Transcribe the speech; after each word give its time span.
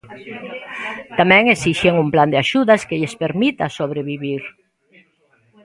Tamén 1.19 1.43
esixen 1.55 1.93
un 2.03 2.07
plan 2.13 2.29
de 2.31 2.37
axudas 2.43 2.81
que 2.87 2.99
lles 3.01 3.15
permita 3.23 3.65
sobrevivir. 3.79 4.41